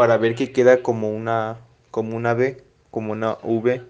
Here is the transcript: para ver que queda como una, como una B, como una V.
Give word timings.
para 0.00 0.16
ver 0.16 0.34
que 0.34 0.50
queda 0.50 0.82
como 0.82 1.10
una, 1.10 1.58
como 1.90 2.16
una 2.16 2.32
B, 2.32 2.64
como 2.90 3.12
una 3.12 3.36
V. 3.42 3.82